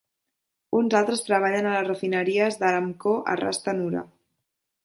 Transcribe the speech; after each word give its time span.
Uns 0.77 0.95
altres 0.99 1.21
treballen 1.27 1.69
a 1.69 1.75
les 1.77 1.85
refineries 1.89 2.57
d'Aramco 2.63 3.15
a 3.35 3.39
Ras 3.43 3.63
Tanura. 3.67 4.07